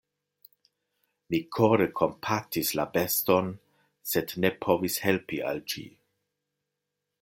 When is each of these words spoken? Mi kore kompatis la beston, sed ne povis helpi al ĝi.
Mi 1.33 1.39
kore 1.57 1.87
kompatis 1.99 2.73
la 2.81 2.87
beston, 2.97 3.53
sed 4.15 4.37
ne 4.43 4.55
povis 4.67 5.01
helpi 5.09 5.45
al 5.53 5.67
ĝi. 5.75 5.89